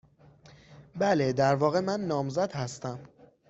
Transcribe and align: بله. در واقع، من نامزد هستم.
بله. 0.95 1.33
در 1.33 1.55
واقع، 1.55 1.79
من 1.79 2.01
نامزد 2.01 2.51
هستم. 2.53 2.99